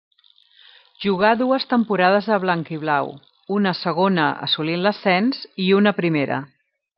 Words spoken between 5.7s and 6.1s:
una a